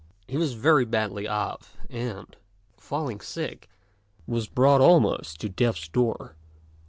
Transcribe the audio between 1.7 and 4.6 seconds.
and, falling sick, was